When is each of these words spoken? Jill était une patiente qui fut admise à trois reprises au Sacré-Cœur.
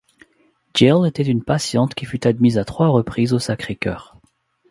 Jill 0.73 1.05
était 1.05 1.21
une 1.21 1.43
patiente 1.43 1.93
qui 1.93 2.05
fut 2.05 2.25
admise 2.25 2.57
à 2.57 2.65
trois 2.65 2.87
reprises 2.87 3.33
au 3.33 3.37
Sacré-Cœur. 3.37 4.19